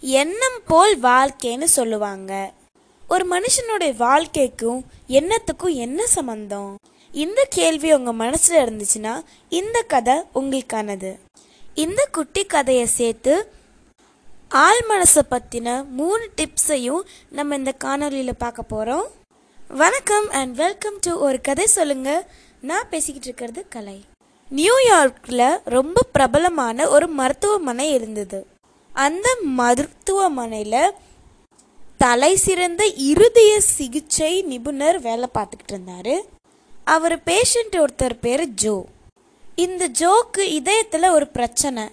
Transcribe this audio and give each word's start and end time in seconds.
எண்ணம் 0.00 0.60
போல் 0.66 1.02
வாழ்க்கைன்னு 1.02 1.64
சொல்லுவாங்க. 1.64 2.52
ஒரு 3.08 3.26
மனுஷனுடைய 3.30 3.96
வாழ்க்கைக்கும் 3.96 4.84
எண்ணத்துக்கும் 5.08 5.74
என்ன 5.74 6.06
சம்பந்தம்? 6.06 6.78
இந்த 7.12 7.46
கேள்வி 7.50 7.92
உங்க 7.92 8.24
மனசுல 8.24 8.50
இருந்துச்சுன்னா 8.50 9.22
இந்த 9.48 9.82
கதை 9.82 10.22
உங்களுக்கானது. 10.34 11.18
இந்த 11.74 12.08
குட்டி 12.12 12.44
கதையை 12.44 12.86
சேர்த்து 12.86 13.52
ஆள் 14.48 14.84
மனசை 14.88 15.20
பற்றின 15.30 15.88
மூணு 15.88 16.30
டிப்ஸையும் 16.36 17.00
நம்ம 17.30 17.54
இந்த 17.54 17.74
காணொலியில் 17.84 18.32
பார்க்க 18.38 18.62
போகிறோம் 18.62 19.06
வணக்கம் 19.68 20.30
அண்ட் 20.30 20.54
வெல்கம் 20.54 20.98
டு 21.00 21.18
ஒரு 21.18 21.40
கதை 21.40 21.66
சொல்லுங்க. 21.66 22.30
நான் 22.60 22.88
பேசிக்கிட்டு 22.88 23.28
இருக்கிறது 23.28 23.68
கலை. 23.68 24.04
நியூயார்க்கில் 24.50 25.60
ரொம்ப 25.64 26.02
பிரபலமான 26.12 26.88
ஒரு 26.88 27.06
மருத்துவமனை 27.06 27.92
இருந்தது. 27.92 28.46
அந்த 28.92 29.36
மருத்துவமனையில் 29.42 30.92
தலை 31.98 32.36
சிறந்த 32.36 32.86
இருதய 32.86 33.60
சிகிச்சை 33.60 34.42
நிபுணர் 34.42 35.00
வேலை 35.00 35.28
பார்த்துக்கிட்டு 35.34 35.72
இருந்தார். 35.72 36.24
அவர் 36.84 37.18
பேஷண்ட் 37.18 37.72
ஒருத்தர் 37.72 38.18
பேர் 38.20 38.48
ஜோ. 38.48 38.84
இந்த 39.56 39.88
ஜோக்கு 39.88 40.40
இதயத்தில் 40.40 41.08
ஒரு 41.08 41.26
பிரச்சனை. 41.26 41.88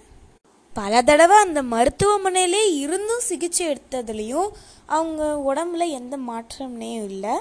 பல 0.74 1.02
தடவை 1.02 1.36
அந்த 1.36 1.62
மருத்துவமனையிலே 1.62 2.78
இருந்தும் 2.78 3.20
சிகிச்சை 3.20 3.66
எடுத்ததுலேயும் 3.66 4.48
அவங்க 4.86 5.54
உடம்புல 5.54 5.88
எந்த 5.88 6.16
மாற்றமே 6.16 6.92
இல்லை. 6.92 7.38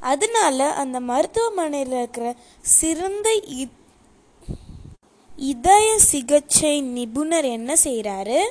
அதனால 0.00 0.72
அந்த 0.72 1.00
மருத்துவமனையில் 1.00 1.92
இருக்கிற 1.92 2.34
சிறந்த 2.60 3.40
இ- 3.48 3.70
இதய 5.36 5.98
சிகிச்சை 5.98 6.80
நிபுணர் 6.80 7.44
என்ன 7.44 7.74
செய்கிறாரு 7.84 8.50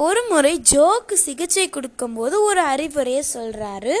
ஒரு 0.00 0.20
முறை 0.30 0.52
ஜோக்கு 0.70 1.14
சிகிச்சை 1.22 1.64
கொடுக்கும்போது 1.68 2.36
ஒரு 2.48 2.60
அறிவுரையை 2.72 3.22
சொல்கிறாரு 3.36 3.94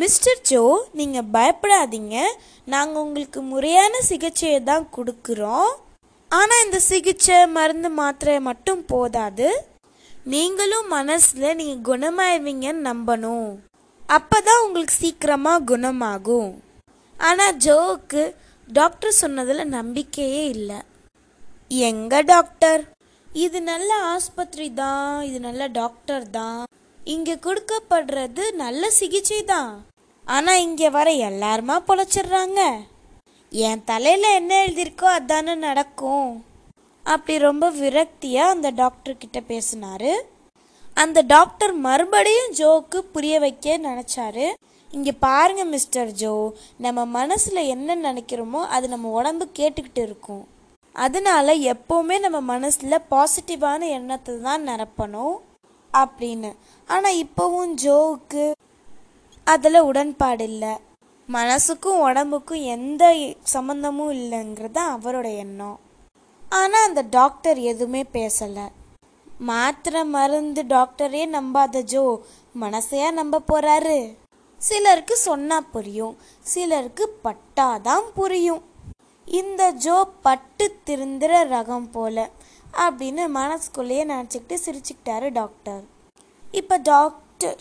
மிஸ்டர் 0.00 0.40
ஜோ 0.50 0.62
நீங்கள் 0.98 1.28
பயப்படாதீங்க. 1.34 2.16
நாங்கள் 2.72 3.02
உங்களுக்கு 3.04 3.40
முறையான 3.50 4.00
சிகிச்சையை 4.08 4.58
தான் 4.70 4.86
கொடுக்குறோம். 4.96 5.70
ஆனால் 6.30 6.64
இந்த 6.64 6.78
சிகிச்சை 6.88 7.38
மருந்து 7.56 7.90
மாத்திரை 8.00 8.34
மட்டும் 8.48 8.82
போதாது. 8.92 9.48
நீங்களும் 10.32 10.88
மனசில் 10.96 11.56
நீங்கள் 11.60 11.86
குணமாயிருவீங்கன்னு 11.90 12.86
நம்பணும். 12.90 13.48
அப்போ 14.16 14.40
தான் 14.48 14.62
உங்களுக்கு 14.64 14.94
சீக்கிரமாக 15.02 15.64
குணமாகும். 15.72 16.50
ஆனால் 17.14 17.56
ஜோவுக்கு 17.66 18.24
டாக்டர் 18.68 19.18
சொன்னதில் 19.22 19.72
நம்பிக்கையே 19.78 20.44
இல்லை. 20.56 20.80
எங்க 21.90 22.22
டாக்டர்? 22.32 22.82
இது 23.44 23.58
நல்ல 23.70 23.90
ஆஸ்பத்திரி 24.14 24.66
தான் 24.82 25.08
இது 25.28 25.38
நல்ல 25.46 25.62
டாக்டர் 25.78 26.24
தான். 26.36 26.60
இங்க 27.14 27.34
கொடுக்கப்படுறது 27.46 28.44
நல்ல 28.62 28.90
சிகிச்சை 28.98 29.40
தான். 29.50 29.72
ஆனா 30.34 30.52
இங்க 30.66 30.88
வர 30.96 31.08
எல்லாருமா 31.30 31.76
பொழைச்சிடுறாங்க. 31.88 32.60
என் 33.52 33.84
தலையில 33.90 34.30
என்ன 34.38 34.52
எழுதியிருக்கோ 34.62 35.08
அதானே 35.18 35.54
நடக்கும். 35.66 36.30
அப்படி 37.04 37.36
ரொம்ப 37.48 37.66
விரக்தியா 37.82 38.46
அந்த 38.54 38.70
டாக்டர் 38.82 39.20
கிட்ட 39.22 39.40
பேசினாரு. 39.52 40.14
அந்த 41.02 41.18
டாக்டர் 41.34 41.74
மறுபடியும் 41.86 42.52
ஜோக்கு 42.62 42.98
புரிய 43.14 43.36
வைக்க 43.46 43.78
நினைச்சாரு. 43.88 44.46
இங்க 44.90 45.10
பாருங்க 45.28 45.62
மிஸ்டர் 45.76 46.10
ஜோ 46.22 46.34
நம்ம 46.84 47.00
மனசுல 47.20 47.62
என்ன 47.76 47.96
நினைக்கிறோமோ 48.08 48.60
அது 48.76 48.86
நம்ம 48.96 49.08
உடம்பு 49.20 49.46
கேட்டுக்கிட்டு 49.58 50.02
இருக்கும். 50.08 50.44
அதனால 51.04 51.54
எப்போவுமே 51.72 52.16
நம்ம 52.24 52.38
மனசில் 52.52 53.06
பாசிட்டிவான 53.12 53.80
எண்ணத்தை 53.96 54.34
தான் 54.46 54.66
நிரப்பணும் 54.68 55.36
அப்படின்னு. 55.92 56.50
ஆனால் 56.88 57.18
இப்போவும் 57.24 57.72
ஜோவுக்கு 57.84 58.44
அதில் 59.46 59.86
உடன்பாடு 59.88 60.44
இல்லை. 60.50 60.74
மனசுக்கும் 61.28 62.02
உடம்புக்கும் 62.08 62.64
எந்த 62.76 63.04
சம்மந்தமும் 63.54 64.12
இல்லைங்கிறது 64.18 64.76
தான் 64.78 64.94
அவரோட 64.96 65.28
எண்ணம். 65.44 65.78
ஆனால் 66.42 66.86
அந்த 66.88 67.02
டாக்டர் 67.18 67.58
எதுவுமே 67.72 68.02
பேசலை. 68.16 68.66
மாத்திரை 69.50 70.02
மருந்து 70.16 70.62
டாக்டரே 70.74 71.22
நம்பாத 71.36 71.82
ஜோ 71.92 72.04
மனசையா 72.62 73.08
நம்ப 73.18 73.42
போறாரு. 73.50 73.98
சிலருக்கு 74.58 75.16
சொன்னா 75.28 75.56
புரியும் 75.74 76.14
சிலருக்கு 76.52 77.04
பட்டாதான் 77.24 78.06
புரியும். 78.18 78.62
இந்த 79.26 79.72
ஜோ 79.72 80.08
பட்டு 80.22 80.78
திருந்துற 80.86 81.32
ரகம் 81.48 81.90
போல 81.90 82.30
அப்படின்னு 82.72 83.28
மனசுக்குள்ளேயே 83.28 84.04
நினச்சிக்கிட்டு 84.04 84.56
சிரிச்சுக்கிட்டாரு 84.64 85.32
டாக்டர். 85.32 85.84
இப்போ 86.42 86.76
டாக்டர் 86.76 87.60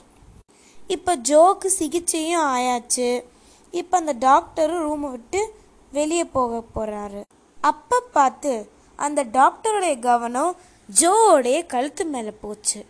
இப்போ 0.77 1.15
ஜோக்கு 1.15 1.65
சிகிச்சையும் 1.65 2.45
ஆயாச்சு. 2.55 3.23
இப்போ 3.71 3.97
அந்த 3.97 4.13
டாக்டரும் 4.13 4.83
ரூமை 4.87 5.11
விட்டு 5.11 5.53
வெளியே 5.91 6.25
போக 6.25 6.63
போகிறாரு 6.75 7.21
அப்போ 7.57 8.01
பார்த்து 8.11 8.69
அந்த 8.95 9.23
டாக்டருடைய 9.23 9.99
கவனம் 9.99 10.55
ஜோவோடைய 11.01 11.65
கழுத்து 11.65 12.05
மேலே 12.05 12.31
போச்சு. 12.31 12.85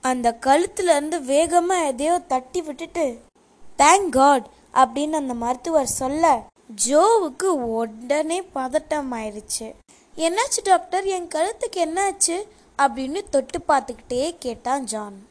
அந்த 0.00 0.38
கழுத்துலேருந்து 0.46 1.18
இருந்து 1.28 1.74
எதையோ 1.74 2.18
தட்டி 2.18 2.60
விட்டுட்டு 2.60 3.20
தேங்க் 3.78 4.08
காட் 4.08 4.46
அப்படின்னு 4.74 5.12
அந்த 5.12 5.34
மருத்துவர் 5.34 5.86
சொல்ல 5.86 6.44
ஜோவுக்கு 6.74 7.44
உடனே 7.44 8.42
பதட்டம் 8.54 9.10
ஆயிடுச்சு 9.10 9.74
என்னாச்சு 10.16 10.60
டாக்டர்? 10.62 11.04
என் 11.04 11.28
கழுத்துக்கு 11.28 11.76
என்னாச்சு? 11.76 12.36
அப்படின்னு 12.78 13.22
தொட்டு 13.30 13.58
பார்த்துக்கிட்டே 13.68 14.36
கேட்டான் 14.38 14.84
ஜான். 14.84 15.28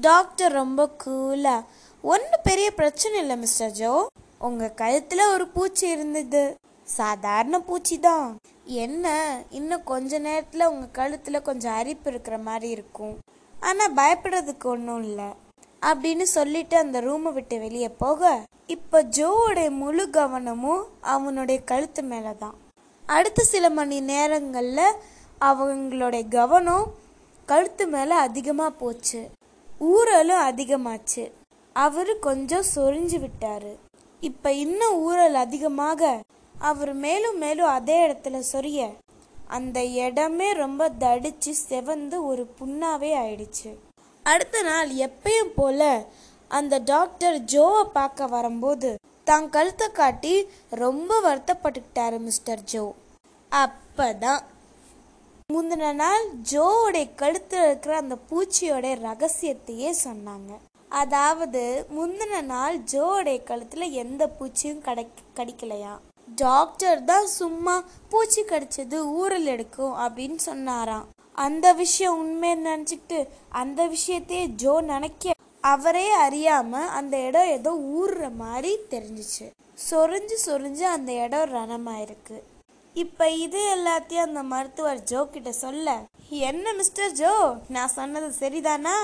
டாக்டர் 0.00 0.52
ரொம்ப 0.52 0.90
கூலா. 1.04 1.64
ஒன்றும் 2.02 2.40
பெரிய 2.42 2.70
பிரச்சனை 2.70 3.18
இல்லை 3.18 3.36
மிஸ்டர் 3.36 3.70
ஜோ. 3.70 4.06
உங்கள் 4.38 4.74
கழுத்தில் 4.74 5.30
ஒரு 5.32 5.48
பூச்சி 5.48 5.88
இருந்தது. 5.88 6.54
சாதாரண 6.84 7.60
பூச்சி 7.60 7.98
தான். 7.98 8.36
என்ன 8.64 9.36
இன்னும் 9.50 9.84
கொஞ்ச 9.84 10.18
நேரத்தில் 10.18 10.66
உங்கள் 10.66 10.90
கழுத்தில் 10.90 11.42
கொஞ்சம் 11.42 11.74
அரிப்பு 11.74 12.10
இருக்கிற 12.10 12.38
மாதிரி 12.38 12.68
இருக்கும். 12.70 13.18
ஆனால் 13.60 13.94
பயப்படுறதுக்கு 13.94 14.64
ஒன்றும் 14.64 15.02
இல்லை. 15.02 15.28
அப்படின்னு 15.88 16.24
சொல்லிட்டு 16.36 16.76
அந்த 16.76 17.00
ரூமை 17.00 17.30
விட்டு 17.32 17.56
வெளியே 17.58 17.88
போக 18.02 18.32
இப்போ 18.66 18.98
ஜோவோடைய 19.16 19.70
முழு 19.80 20.04
கவனமும் 20.10 20.84
அவனுடைய 21.14 21.58
கழுத்து 21.70 22.02
மேலே 22.02 22.32
தான் 22.34 22.56
அடுத்த 23.04 23.40
சில 23.44 23.64
மணி 23.70 23.96
நேரங்களில் 24.12 24.98
அவங்களுடைய 25.40 26.24
கவனம் 26.28 26.86
கழுத்து 27.48 27.84
மேலே 27.86 28.14
அதிகமாக 28.26 28.78
போச்சு. 28.82 29.20
ஊறலும் 29.90 30.44
அதிகமாச்சு. 30.50 31.24
அவர் 31.76 32.12
கொஞ்சம் 32.18 32.68
சொரிஞ்சு 32.74 33.18
விட்டாரு. 33.24 33.72
இப்போ 34.20 34.50
இன்னும் 34.64 34.96
ஊறல் 35.06 35.36
அதிகமாக 35.44 36.12
அவர் 36.54 36.92
மேலும் 37.04 37.38
மேலும் 37.38 37.70
அதே 37.76 37.96
இடத்துல 38.06 38.40
சொரிய 38.52 38.80
அந்த 39.56 39.78
இடமே 40.04 40.48
ரொம்ப 40.62 40.82
தடிச்சு 41.02 41.52
செவந்து 41.68 42.16
ஒரு 42.30 42.44
புண்ணாவே 42.58 43.10
ஆயிடுச்சு. 43.22 43.70
அடுத்த 44.32 44.62
நாள் 44.62 44.90
எப்பயும் 45.06 45.54
போல 45.56 45.80
அந்த 46.50 46.74
டாக்டர் 46.92 47.36
ஜோவை 47.52 47.82
பார்க்க 47.96 48.26
வரும்போது 48.34 48.90
தான் 49.30 49.46
கழுத்தை 49.56 49.86
காட்டி 49.98 50.32
ரொம்ப 50.82 51.20
வருத்தப்பட்டுக்கிட்டாரு 51.26 52.18
மிஸ்டர் 52.18 52.62
ஜோ. 52.72 52.84
அப்பதான் 53.52 54.42
முந்தின 55.52 55.92
நாள் 56.02 56.24
ஜோவுடைய 56.52 57.06
கழுத்தில் 57.22 57.64
இருக்கிற 57.66 57.94
அந்த 58.02 58.16
பூச்சியோட 58.30 58.86
ரகசியத்தையே 59.08 59.90
சொன்னாங்க. 60.06 60.52
அதாவது 61.02 61.62
முந்தின 61.96 62.40
நாள் 62.52 62.76
ஜோவுடைய 62.92 63.38
கழுத்துல 63.50 63.90
எந்த 64.02 64.22
பூச்சியும் 64.38 64.84
கடை 64.88 65.04
கடிக்கலையா? 65.38 65.94
டாக்டர் 66.42 67.00
தான் 67.04 67.28
சும்மா 67.40 67.74
பூச்சி 68.12 68.42
கடிச்சது 68.42 68.98
ஊரல் 69.20 69.48
எடுக்கும் 69.54 69.94
அப்படின்னு 70.04 70.40
சொன்னாராம். 70.50 71.06
அந்த 71.34 71.66
விஷயம் 71.82 72.18
உண்மையை 72.22 72.56
நினச்சிக்கிட்டு 72.66 73.18
அந்த 73.60 73.80
விஷயத்தையே 73.94 74.44
ஜோ 74.62 74.74
நினைக்க 74.92 75.32
அவரே 75.60 76.06
அறியாமல் 76.24 76.92
அந்த 76.98 77.14
இடம் 77.26 77.52
ஏதோ 77.56 77.70
ஊறுற 77.98 78.24
மாதிரி 78.42 78.72
தெரிஞ்சிச்சு. 78.90 79.46
சொரிஞ்சு 79.90 80.36
சொரிஞ்சு 80.46 80.84
அந்த 80.96 81.10
இடம் 81.24 81.52
ரணமாயிருக்கு. 81.54 82.36
இப்போ 82.94 83.26
இது 83.44 83.60
எல்லாத்தையும் 83.76 84.26
அந்த 84.28 84.42
மருத்துவர் 84.52 85.00
ஜோ 85.10 85.20
கிட்ட 85.34 85.52
சொல்ல 85.52 85.96
என்ன 86.50 86.72
மிஸ்டர் 86.72 87.12
ஜோ? 87.12 87.32
நான் 87.68 87.94
சொன்னது 87.98 88.28
சரிதானா? 88.42 88.94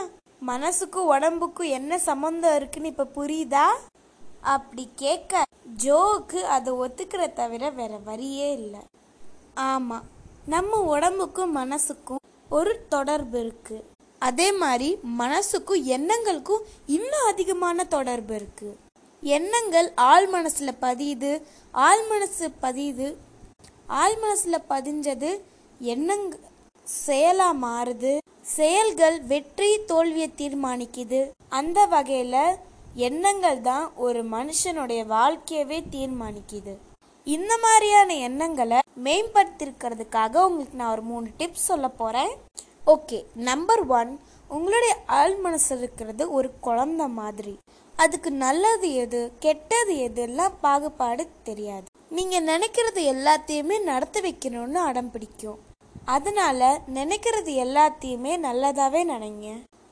மனசுக்கும் 0.51 1.11
உடம்புக்கும் 1.15 1.75
என்ன 1.79 1.99
சம்மந்தம் 1.99 2.57
இருக்குன்னு 2.57 2.93
இப்போ 2.93 3.07
புரியுதா? 3.17 3.67
அப்படி 4.55 4.85
கேட்க 5.03 5.43
ஜோவுக்கு 5.85 6.41
அதை 6.57 6.71
ஒத்துக்கிற 6.85 7.33
தவிர 7.33 7.71
வேற 7.71 7.93
வரியே 8.07 8.49
இல்லை. 8.61 8.83
ஆமாம் 9.55 10.07
நம்ம 10.47 10.79
உடம்புக்கும் 10.95 11.57
மனசுக்கும் 11.57 12.20
ஒரு 12.59 12.73
தொடர்பு 12.89 13.39
இருக்கு. 13.45 13.77
அதே 14.19 14.47
மாதிரி 14.63 14.89
மனசுக்கும் 15.19 15.83
எண்ணங்களுக்கும் 15.97 16.63
இன்னும் 16.87 17.27
அதிகமான 17.29 17.85
தொடர்பு 17.85 18.35
இருக்கு. 18.35 18.71
எண்ணங்கள் 19.23 19.89
ஆள் 20.11 20.27
மனசுல 20.35 20.71
பதியுது 20.83 21.33
ஆள் 21.87 22.05
மனசு 22.09 22.47
பதியுது. 22.63 23.09
ஆள் 23.87 24.17
மனசுல 24.25 24.59
பதிஞ்சது 24.73 25.31
எண்ணங் 25.93 26.27
செயலா 27.07 27.49
மாறுது. 27.65 28.13
செயல்கள் 28.57 29.17
வெற்றி 29.33 29.71
தோல்வியை 29.85 30.29
தீர்மானிக்குது. 30.39 31.21
அந்த 31.49 31.87
வகையில் 31.95 32.57
எண்ணங்கள் 33.09 33.61
தான் 33.61 33.87
ஒரு 34.07 34.23
மனுஷனுடைய 34.37 35.03
வாழ்க்கையவே 35.17 35.81
தீர்மானிக்குது. 35.97 36.75
இந்த 37.25 37.59
மாதிரியான 37.63 38.15
எண்ணங்களை 38.15 38.79
மேம்படுத்திருக்கிறதுக்காக 39.05 40.43
உங்களுக்கு 40.43 40.77
நான் 40.77 40.91
ஒரு 40.91 41.03
மூணு 41.03 41.29
டிப்ஸ் 41.39 41.67
சொல்ல 41.69 41.89
போகிறேன் 41.89 42.33
ஓகே 42.87 43.25
நம்பர் 43.35 43.87
ஒன் 43.87 44.21
உங்களுடைய 44.49 44.97
ஆள் 45.07 45.37
மனசு 45.37 45.79
இருக்கிறது 45.79 46.33
ஒரு 46.33 46.49
குழந்தை 46.61 47.07
மாதிரி. 47.07 47.59
அதுக்கு 47.97 48.31
நல்லது 48.31 48.95
எது 48.95 49.33
கெட்டது 49.39 49.97
எது 49.97 50.23
எல்லாம் 50.23 50.53
பாகுபாடு 50.61 51.29
தெரியாது. 51.43 51.85
நீங்கள் 52.11 52.45
நினைக்கிறது 52.45 53.03
எல்லாத்தையுமே 53.15 53.83
நடத்தி 53.83 54.21
வைக்கணும்னு 54.21 54.81
அடம் 54.89 55.11
பிடிக்கும். 55.11 55.59
அதனால 56.05 56.81
நினைக்கிறது 56.95 57.53
எல்லாத்தையுமே 57.67 58.33
நல்லதாகவே 58.47 59.03
நினைங்க. 59.15 59.49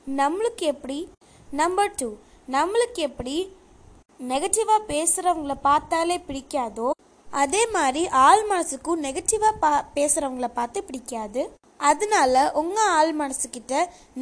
நம்மளுக்கு 0.07 0.65
எப்படி? 0.73 1.09
நம்பர் 1.51 1.95
டூ 1.95 2.13
நம்மளுக்கு 2.51 3.01
எப்படி 3.09 3.57
நெகட்டிவாக 4.29 4.87
பேசுகிறவங்கள 4.87 5.55
பார்த்தாலே 5.61 6.17
பிடிக்காதோ 6.17 6.89
அதே 7.41 7.61
மாதிரி 7.75 8.01
ஆள் 8.27 8.43
மனசுக்கும் 8.51 9.03
நெகட்டிவாக 9.05 9.59
பா 9.63 9.71
பேசுகிறவங்கள 9.95 10.47
பார்த்து 10.55 10.79
பிடிக்காது. 10.87 11.41
அதனால 11.89 12.35
உங்கள் 12.61 12.91
ஆள் 12.99 13.11
மனசுக்கிட்ட 13.19 13.73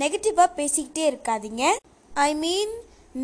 நெகட்டிவாக 0.02 0.56
பேசிக்கிட்டே 0.58 1.04
இருக்காதீங்க. 1.12 1.64
ஐ 2.26 2.32
மீன் 2.42 2.74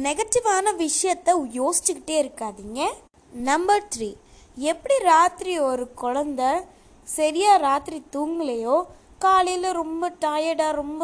நெகட்டிவான 0.06 0.66
விஷயத்த 0.86 1.36
யோசிச்சுக்கிட்டே 1.60 2.16
இருக்காதீங்க. 2.24 2.82
நம்பர் 3.50 3.86
த்ரீ 3.96 4.10
எப்படி 4.72 4.98
ராத்திரி 5.12 5.54
ஒரு 5.70 5.86
குழந்த 6.02 6.42
சரியாக 7.08 7.64
ராத்திரி 7.68 8.00
தூங்கலையோ 8.16 8.78
காலையில் 9.26 9.78
ரொம்ப 9.82 10.04
டயர்டாக 10.26 10.80
ரொம்ப 10.82 11.04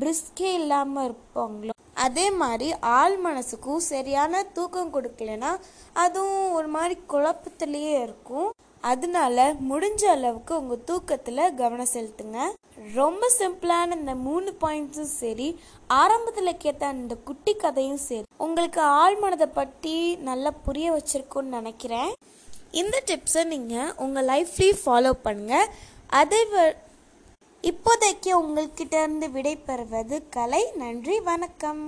பிரிஸ்கே 0.00 0.52
இல்லாமல் 0.60 1.06
இருப்பாங்களோ 1.08 1.74
அதே 2.06 2.26
மாதிரி 2.30 2.68
ஆள் 2.78 3.16
மனசுக்கும் 3.22 3.86
சரியான 3.92 4.42
தூக்கம் 4.42 4.94
கொடுக்கலனா 4.94 5.50
அதுவும் 5.92 6.52
ஒரு 6.52 6.68
மாதிரி 6.68 6.94
குழப்பத்திலேயே 7.08 7.94
இருக்கும். 8.02 8.50
அதனால 8.80 9.36
முடிஞ்ச 9.70 10.04
அளவுக்கு 10.04 10.52
உங்கள் 10.60 10.84
தூக்கத்தில் 10.84 11.54
கவனம் 11.54 11.92
செலுத்துங்க. 11.92 12.38
ரொம்ப 12.94 13.30
சிம்பிளான 13.38 13.94
இந்த 13.94 14.14
மூணு 14.14 14.48
பாயிண்ட்ஸும் 14.60 15.14
சரி 15.20 15.48
ஆரம்பத்தில் 15.86 16.56
கேட்ட 16.56 16.86
அந்த 16.86 17.14
குட்டி 17.24 17.54
கதையும் 17.54 18.02
சரி 18.08 18.22
உங்களுக்கு 18.36 18.80
ஆள் 18.80 19.16
மனதை 19.16 19.46
பற்றி 19.46 19.94
நல்லா 20.28 20.50
புரிய 20.64 20.86
வச்சிருக்கும்னு 20.92 21.54
நினைக்கிறேன். 21.58 22.12
இந்த 22.70 23.02
டிப்ஸை 23.06 23.44
நீங்கள் 23.44 23.92
உங்கள் 23.96 24.26
லைஃப்லேயும் 24.26 24.82
ஃபாலோ 24.84 25.12
பண்ணுங்கள் 25.24 25.66
அதை 26.20 26.38
வ- 26.52 26.76
இப்போதைக்கு 27.62 28.30
உங்கள்கிட்ட 28.42 28.94
இருந்து 28.98 29.30
விடை 29.30 29.56
பெறுவது 29.56 30.16
கலை. 30.28 30.62
நன்றி 30.74 31.20
வணக்கம். 31.20 31.82